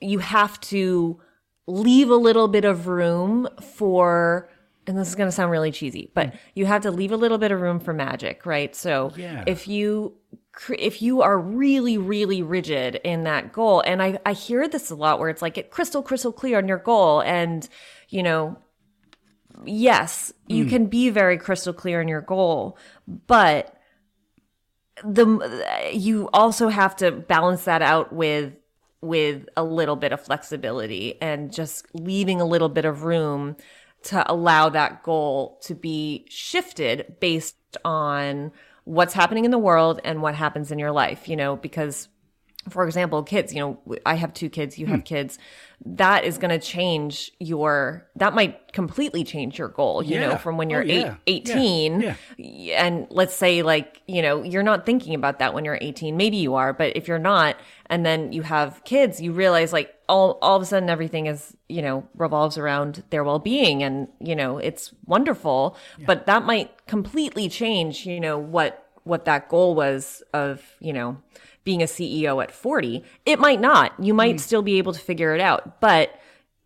[0.00, 1.20] you have to
[1.66, 4.50] leave a little bit of room for
[4.86, 7.38] and this is going to sound really cheesy but you have to leave a little
[7.38, 8.76] bit of room for magic right?
[8.76, 9.44] So Yeah.
[9.46, 10.14] if you
[10.78, 14.94] if you are really really rigid in that goal and i i hear this a
[14.94, 17.68] lot where it's like get crystal crystal clear on your goal and
[18.08, 18.56] you know
[19.64, 20.68] yes you mm.
[20.68, 22.76] can be very crystal clear in your goal
[23.26, 23.76] but
[25.02, 28.52] the you also have to balance that out with
[29.00, 33.56] with a little bit of flexibility and just leaving a little bit of room
[34.02, 38.52] to allow that goal to be shifted based on
[38.84, 42.08] what's happening in the world and what happens in your life you know because
[42.70, 45.04] for example, kids, you know, I have two kids, you have Hmm.
[45.04, 45.38] kids.
[45.86, 50.56] That is going to change your, that might completely change your goal, you know, from
[50.56, 51.16] when Oh, you're eight, yeah.
[51.26, 52.00] 18.
[52.00, 52.84] Yeah.
[52.86, 56.16] And let's say, like, you know, you're not thinking about that when you're 18.
[56.16, 59.94] Maybe you are, but if you're not, and then you have kids, you realize, like,
[60.08, 64.08] all, all of a sudden everything is, you know, revolves around their well being and,
[64.20, 65.76] you know, it's wonderful.
[66.06, 71.18] But that might completely change, you know, what, what that goal was of, you know,
[71.64, 73.02] being a CEO at 40.
[73.26, 73.92] It might not.
[73.98, 74.38] You might hmm.
[74.38, 75.80] still be able to figure it out.
[75.80, 76.18] But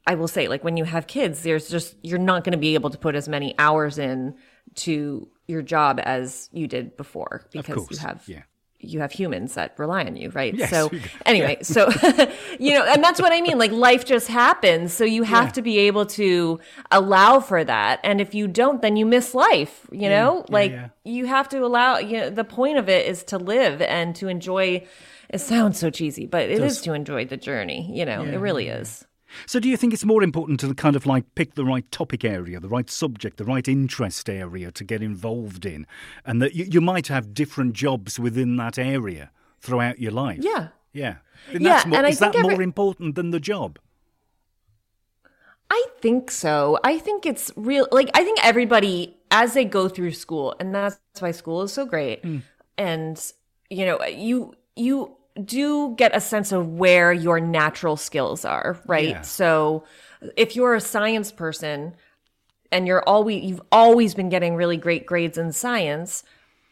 [0.07, 2.75] I will say, like, when you have kids, there's just, you're not going to be
[2.75, 4.35] able to put as many hours in
[4.77, 8.23] to your job as you did before because you have.
[8.27, 8.43] yeah.
[8.81, 10.55] You have humans that rely on you, right?
[10.55, 10.91] Yes, so
[11.27, 11.89] anyway, so
[12.61, 13.59] you know, and that's what I mean.
[13.59, 15.51] Like life just happens, so you have Yeah.
[15.53, 16.61] to be able to
[16.93, 17.99] allow for that.
[18.05, 19.87] And if you don't, then you miss life.
[19.91, 20.89] You know, like yeah.
[21.05, 24.29] you have to allow you know the point of it is to live and to
[24.29, 24.87] enjoy
[25.31, 28.69] it sounds so cheesy but it is to enjoy the journey you know it really
[28.69, 29.05] is
[29.47, 32.25] So, do you think it's more important to kind of like pick the right topic
[32.25, 35.87] area, the right subject, the right interest area to get involved in,
[36.25, 40.39] and that you, you might have different jobs within that area throughout your life?
[40.43, 41.17] yeah Yeah.
[41.53, 43.79] And Yeah, that's more, and I is that every- more important than the job?
[45.71, 50.13] i think so i think it's real like i think everybody as they go through
[50.13, 52.41] school and that's why school is so great mm.
[52.79, 53.33] and
[53.69, 59.09] you know you you do get a sense of where your natural skills are right?
[59.09, 59.21] Yeah.
[59.23, 59.85] so
[60.37, 61.95] if you're a science person
[62.73, 66.25] and you're always you've always been getting really great grades in science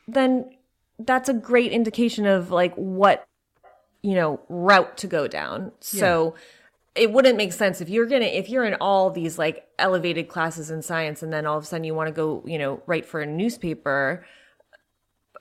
[0.09, 0.51] then
[0.99, 3.27] that's a great indication of like what
[4.03, 5.73] you know route to go down.
[5.81, 6.35] So
[6.95, 10.71] it wouldn't make sense if you're gonna if you're in all these like elevated classes
[10.71, 13.05] in science and then all of a sudden you want to go you know write
[13.05, 14.25] for a newspaper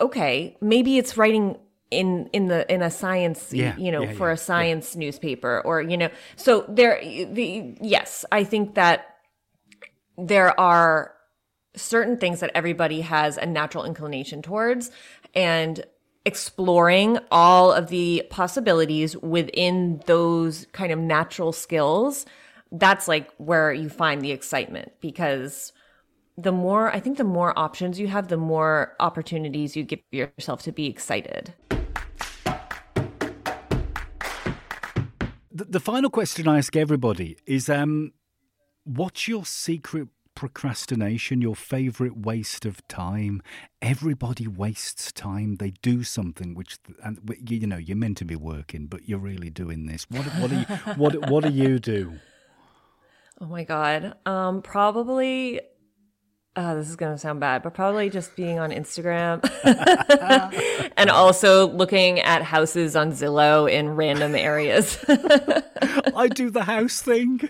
[0.02, 1.58] okay maybe it's writing
[1.92, 5.62] in in the in a science Yeah, you know yeah, for yeah, a science newspaper
[5.64, 9.18] or you know so there the yes i think that
[10.18, 11.14] there are
[11.76, 14.92] certain things that everybody has a natural inclination towards
[15.34, 15.84] and
[16.26, 22.26] exploring all of the possibilities within those kind of natural skills
[22.72, 25.72] that's like where you find the excitement because
[26.38, 30.64] the more i think the more options you have the more opportunities you give yourself
[30.64, 31.54] to be excited
[35.56, 38.12] The, the final question I ask everybody is um,
[38.84, 43.42] what's your secret procrastination, your favourite waste of time?
[43.82, 45.56] Everybody wastes time.
[45.56, 49.18] They do something which, and you you know, you're meant to be working, but you're
[49.18, 50.06] really doing this.
[50.10, 50.66] What, what, do, you,
[50.98, 52.20] what, what do you do?
[53.42, 55.60] oh my god um probably
[56.56, 59.44] uh, this is gonna sound bad, but probably just being on Instagram
[60.98, 64.98] and also looking at houses on Zillow in random areas.
[65.08, 67.50] I do the house thing.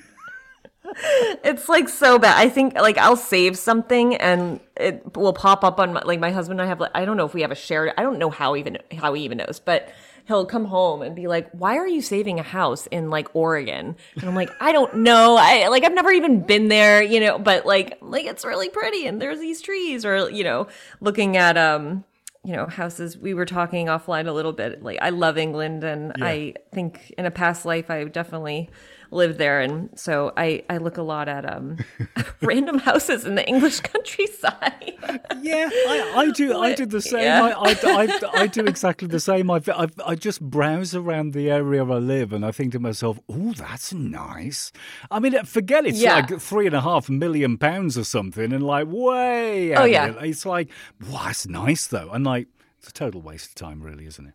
[1.44, 2.36] it's like so bad.
[2.38, 6.32] I think like I'll save something and it will pop up on my, like my
[6.32, 8.18] husband and I have like I don't know if we have a shared I don't
[8.18, 9.90] know how even how he even knows, but
[10.28, 13.96] he'll come home and be like, "Why are you saving a house in like Oregon?"
[14.16, 15.36] And I'm like, "I don't know.
[15.40, 19.08] I like I've never even been there, you know, but like like it's really pretty
[19.08, 20.68] and there's these trees or you know,
[21.02, 22.04] looking at um
[22.44, 26.14] you know houses we were talking offline a little bit like i love england and
[26.20, 26.26] Yeah.
[26.28, 28.70] i think in a past life i definitely
[29.16, 31.78] lived there and so i i look a lot at um
[32.42, 34.94] random houses in the english countryside
[35.42, 36.58] Yeah, I, I do.
[36.60, 37.24] I do the same.
[37.24, 37.44] Yeah.
[37.46, 39.52] I, I, I, I do exactly the same.
[39.52, 43.20] I, I, I just browse around the area I live, and I think to myself,
[43.30, 44.72] "Oh, that's nice."
[45.12, 46.16] I mean, forget it's Yeah.
[46.16, 49.76] like three and a half million pounds or something, and like way.
[49.76, 50.08] Oh, yeah.
[50.10, 50.16] it.
[50.24, 50.70] it's like,
[51.08, 52.48] wow, that's nice though, and like
[52.80, 54.34] it's a total waste of time, really, isn't it?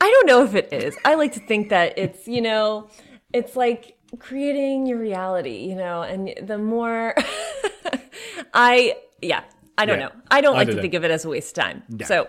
[0.00, 2.88] i don't know if it is i like to think that it's you know
[3.32, 7.14] it's like creating your reality you know and the more
[8.54, 9.42] i yeah
[9.78, 10.06] I don't Yeah.
[10.06, 10.12] know.
[10.30, 10.82] I don't I like don't to know.
[10.82, 11.82] think of it as a waste of time.
[12.06, 12.28] So,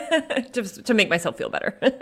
[0.52, 1.78] just to make myself feel better.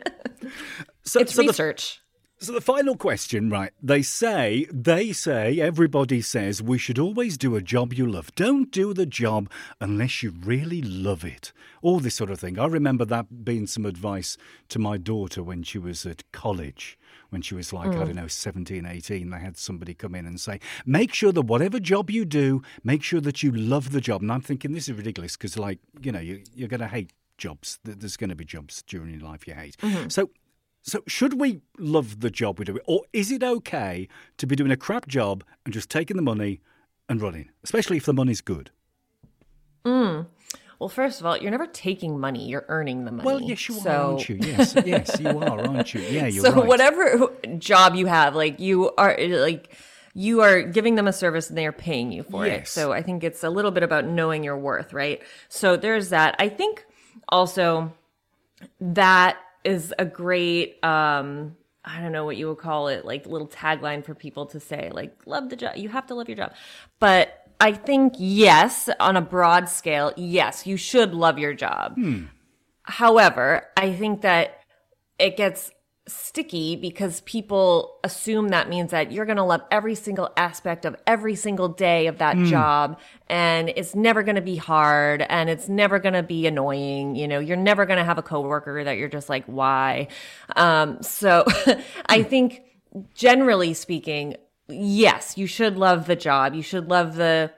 [1.02, 2.00] So, it's so the- research.
[2.38, 3.72] So the final question, right?
[3.83, 8.33] They say, they say, everybody says we should always do a job you love.
[8.37, 11.52] Don't do the job unless you really love it.
[11.83, 12.59] All this sort of thing.
[12.59, 14.37] I remember that being some advice
[14.68, 16.96] to my daughter when she was at college.
[17.35, 18.07] When she was like, I mm.
[18.07, 21.81] don't know, 17, 18, they had somebody come in and say, make sure that whatever
[21.81, 24.23] job you do, make sure that you love the job.
[24.23, 27.12] And I'm thinking, this is ridiculous because, like, you know, you, you're going to hate
[27.37, 27.81] jobs.
[27.85, 29.77] There's going to be jobs during your life you hate.
[29.79, 30.09] Mm-hmm.
[30.09, 30.31] So
[30.87, 34.70] so, should we love the job we do, or is it okay to be doing
[34.70, 36.61] a crap job and just taking the money
[37.09, 38.70] and running, especially if the money's good?
[39.87, 40.27] Mm.
[40.85, 43.25] Well, first of all, you're never taking money; you're earning the money.
[43.25, 44.37] Well, yes, you so, are, aren't you?
[44.38, 46.03] Yes, yes, you are, aren't you?
[46.03, 46.66] Yeah, you're so right.
[46.66, 49.75] whatever job you have, like you are, like
[50.12, 52.68] you are giving them a service and they are paying you for it.
[52.68, 55.23] So I think it's a little bit about knowing your worth, right?
[55.49, 56.37] So there's that.
[56.38, 56.85] I think
[57.31, 57.90] also
[58.79, 63.49] that is a great um I don't know what you would call it, like little
[63.49, 65.77] tagline for people to say, like, love the job.
[65.77, 66.53] You have to love your job.
[66.99, 71.94] But I think, yes, on a broad scale, yes, you should love your job.
[71.94, 72.24] Hmm.
[72.82, 74.60] However, I think that
[75.18, 75.70] it gets
[76.06, 80.94] sticky because people assume that means that you're going to love every single aspect of
[81.06, 82.44] every single day of that hmm.
[82.44, 82.98] job
[83.30, 87.26] and it's never going to be hard and it's never going to be annoying you
[87.26, 87.38] know?
[87.38, 90.08] You're never going to have a coworker that you're just like why?
[90.56, 91.44] Um so
[92.06, 92.28] i hmm.
[92.28, 92.62] think
[93.14, 94.36] generally speaking
[94.68, 96.55] yes you should love the job.
[96.55, 97.53] You should love the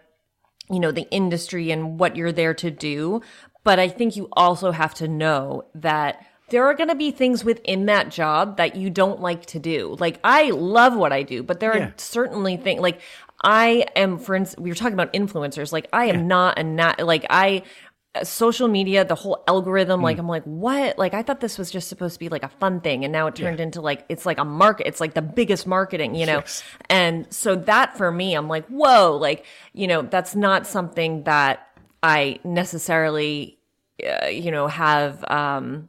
[0.71, 3.21] you know the industry and what you're there to do.
[3.64, 7.45] But i think you also have to know that there are going to be things
[7.45, 9.97] within that job that you don't like to do.
[9.99, 11.87] Like i love what i do but there Yeah.
[11.87, 13.01] are certainly things like
[13.42, 15.73] i am for instance we were talking about influencers.
[15.73, 17.62] Like i am not a not like i
[18.24, 20.05] social media the whole algorithm Hmm.
[20.05, 22.48] like i'm like what like i thought this was just supposed to be like a
[22.48, 25.22] fun thing and now it turned into like it's like a market it's like the
[25.22, 26.62] biggest marketing you know Yes.
[26.90, 31.66] and so that for me, I'm like, whoa, like, you know, that's not something that
[32.02, 33.59] I necessarily,
[34.07, 35.88] uh, you know, have, um,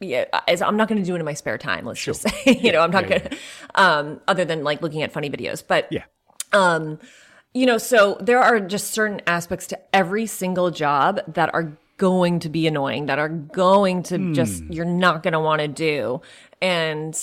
[0.00, 1.84] yeah, I'm not going to do it in my spare time.
[1.86, 3.36] Let's just say, you know, I'm not yeah, going to,
[3.74, 6.04] um, other than like looking at funny videos, but yeah,
[6.52, 6.98] um,
[7.54, 12.40] you know, so there are just certain aspects to every single job that are going
[12.40, 14.72] to be annoying, that are going to just, hmm.
[14.72, 16.20] you're not going to want to do.
[16.60, 17.14] And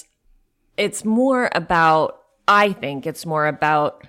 [0.77, 4.07] it's more about, I think it's more about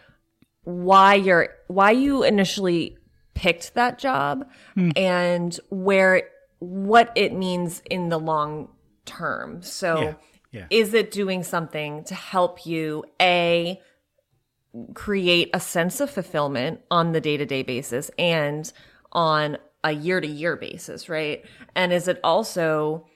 [0.65, 2.99] why you're, why you initially
[3.35, 4.91] picked that job hmm.
[4.97, 6.25] and where,
[6.59, 8.69] what it means in the long
[9.07, 9.63] term.
[9.63, 10.15] So, yeah,
[10.53, 10.67] yeah.
[10.69, 13.81] is it doing something to help you a
[14.95, 18.73] create a sense of fulfillment on the day-to-day basis and
[19.13, 23.07] on a year-to-year basis right and is it also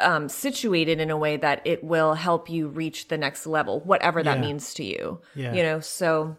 [0.00, 4.22] um, situated in a way that it will help you reach the next level whatever
[4.22, 4.42] that Yeah.
[4.42, 5.54] means to you Yeah.
[5.54, 6.36] you know so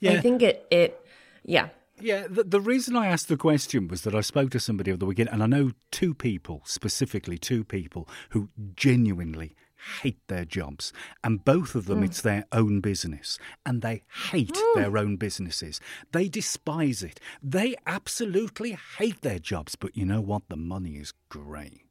[0.00, 0.12] Yeah.
[0.12, 0.98] i think it it
[1.44, 1.68] yeah
[2.00, 4.98] Yeah, the, the reason I asked the question was that I spoke to somebody over
[4.98, 9.54] the weekend, and I know two people, specifically two people, who genuinely
[10.02, 10.92] hate their jobs.
[11.22, 12.04] And both of them, hmm.
[12.04, 14.80] it's their own business, and they hate hmm.
[14.80, 15.80] their own businesses.
[16.12, 17.20] They despise it.
[17.42, 20.42] They absolutely hate their jobs, but you know what?
[20.48, 21.82] The money is great.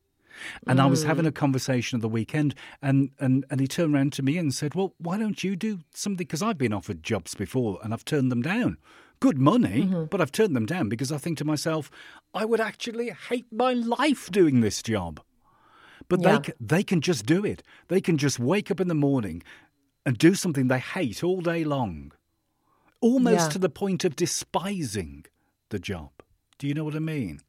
[0.66, 1.30] And I was having hmm.
[1.30, 4.76] a conversation at the weekend, and, and, and he turned around to me and said,
[4.76, 6.18] Well, why don't you do something?
[6.18, 8.78] Because I've been offered jobs before and I've turned them down.
[9.20, 10.06] Good money, mm-hmm.
[10.06, 11.92] but I've turned them down because I think to myself,
[12.34, 15.20] I would actually hate my life doing this job.
[16.12, 16.40] But Yeah.
[16.40, 17.64] they, they can just do it.
[17.88, 19.42] They can just wake up in the morning,
[20.06, 22.12] and do something they hate all day long,
[23.10, 23.50] almost Yeah.
[23.54, 25.26] to the point of despising
[25.70, 26.12] the job.
[26.60, 27.40] Do you know what I mean?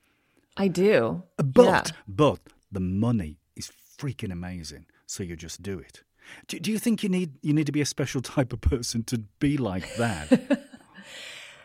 [0.56, 1.22] I do.
[1.38, 1.96] Uh, but Yeah.
[2.06, 2.40] but
[2.70, 6.02] the money is freaking amazing, so you just do it.
[6.48, 9.02] Do, do you think you need you need to be a special type of person
[9.04, 10.28] to be like that?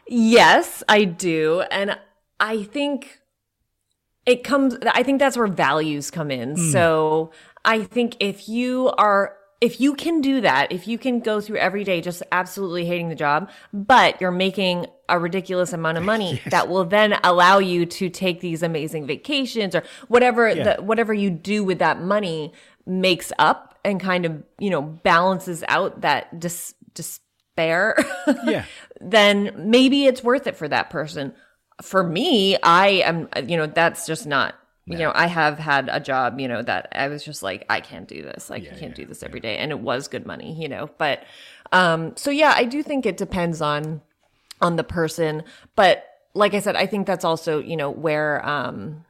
[0.09, 1.61] Yes, I do.
[1.69, 1.99] And
[2.39, 3.19] I think
[4.27, 6.55] it comes, I think that's where values come in.
[6.55, 6.71] Hmm.
[6.71, 7.31] So
[7.65, 11.57] I think if you are, if you can do that, if you can go through
[11.57, 16.41] every day just absolutely hating the job, but you're making a ridiculous amount of money
[16.51, 20.75] that will then allow you to take these amazing vacations or whatever Yeah.
[20.75, 22.53] the, whatever you do with that money
[22.85, 27.95] makes up and kind of, you know, balances out that dis- despair.
[28.45, 28.65] yeah.
[29.01, 31.33] then maybe it's worth it for that person.
[31.81, 34.55] For me, I am, you know, that's just not,
[34.85, 37.81] you know, I have had a job, you know, that I was just like, I
[37.81, 38.49] can't do this.
[38.49, 39.57] Like, I can't do this every day.
[39.57, 41.23] And it was good money, you know, but,
[41.71, 44.01] um, so yeah, I do think it depends on,
[44.61, 45.43] on the person.
[45.75, 49.03] But like I said, I think that's also, you know, where, um,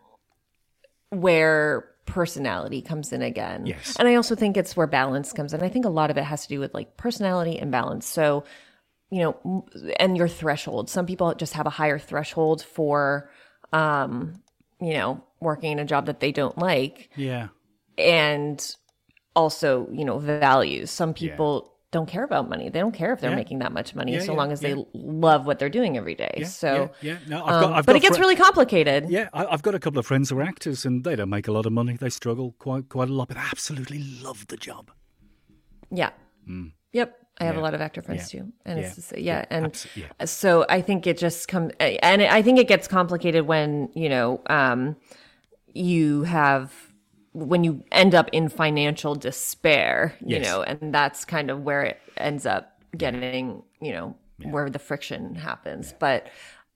[1.10, 3.68] where personality comes in again.
[3.68, 3.96] Yes.
[4.00, 5.62] And I also think it's where balance comes in.
[5.62, 8.08] I think a lot of it has to do with like personality and balance.
[8.08, 8.46] So,
[9.10, 9.66] you know,
[10.00, 10.90] and your threshold.
[10.90, 13.30] Some people just have a higher threshold for,
[13.74, 14.42] um,
[14.82, 17.48] you know, working in a job that they don't like Yeah.
[17.98, 18.76] and
[19.36, 20.90] also, you know, values.
[20.92, 22.68] Some people don't care about money.
[22.70, 23.36] They don't care if they're Yeah.
[23.38, 24.74] making that much money Yeah, so yeah, long as yeah.
[24.76, 26.34] they love what they're doing every day.
[26.40, 27.18] Yeah, so, yeah, yeah.
[27.30, 29.10] No, I've got, um, I've but got it gets fri- really complicated.
[29.10, 31.48] Yeah, I, I've got a couple of friends who are actors, and they don't make
[31.48, 31.96] a lot of money.
[31.96, 34.92] They struggle quite quite a lot, but absolutely love the job.
[35.90, 36.10] Yeah.
[36.92, 37.16] Yep.
[37.40, 37.56] I have.
[37.56, 37.62] Yeah.
[37.62, 38.42] a lot of actor friends Yeah.
[38.42, 38.86] too, and Yeah.
[38.86, 40.26] it's just, yeah, and yeah.
[40.26, 44.42] so I think it just comes, and I think it gets complicated when you know
[44.48, 44.96] um,
[45.74, 46.74] you have
[47.34, 50.46] when you end up in financial despair, you Yes.
[50.46, 55.36] know, and that's kind of where it ends up getting, you know, where the friction
[55.36, 55.94] happens.
[56.00, 56.30] But,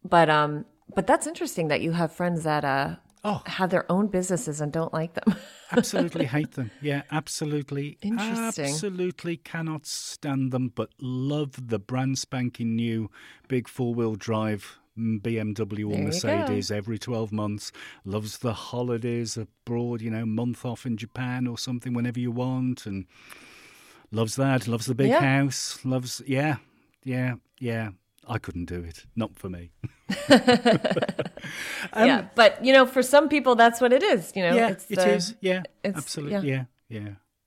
[0.03, 3.43] but, um, but that's interesting that you have friends that uh Oh.
[3.45, 5.35] have their own businesses and don't like them.
[5.71, 6.71] Absolutely hate them.
[6.81, 7.97] Yeah, absolutely.
[8.01, 8.65] Interesting.
[8.65, 13.09] Absolutely cannot stand them, but love the brand spanking new
[13.47, 16.03] big four wheel drive mm, BMW or There.
[16.05, 17.71] Mercedes every 12 months.
[18.03, 22.85] Loves the holidays abroad, you know, month off in Japan or something whenever you want.
[22.85, 23.05] And
[24.11, 24.67] loves that.
[24.67, 25.21] Loves the big Yeah.
[25.21, 25.79] house.
[25.85, 26.57] Loves, yeah,
[27.03, 27.91] yeah, yeah.
[28.27, 29.05] I couldn't do it.
[29.15, 29.71] Not for me.
[31.95, 34.31] yeah, but you know, for some people, that's what it is.
[34.35, 35.35] You know, yeah, it's it the- is.
[35.41, 36.49] Yeah, it's- absolutely.
[36.49, 36.65] Yeah.
[36.89, 36.99] yeah,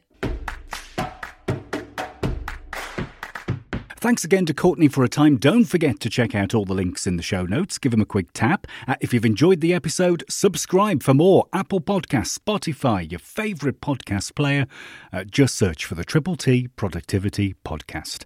[3.98, 5.38] Thanks again to Courtney for a time.
[5.38, 7.78] Don't forget to check out all the links in the show notes.
[7.78, 8.66] Give them a quick tap.
[8.88, 11.46] Uh, if you've enjoyed the episode, subscribe for more.
[11.54, 14.66] Apple Podcasts, Spotify, your favourite podcast player.
[15.14, 18.26] Uh, just search for the Triple T Productivity Podcast.